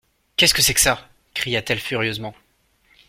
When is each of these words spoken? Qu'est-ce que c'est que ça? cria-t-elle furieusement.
Qu'est-ce 0.35 0.55
que 0.55 0.63
c'est 0.63 0.73
que 0.73 0.81
ça? 0.81 1.07
cria-t-elle 1.35 1.79
furieusement. 1.79 2.33